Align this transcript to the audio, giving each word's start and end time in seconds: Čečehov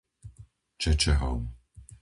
Čečehov 0.81 1.37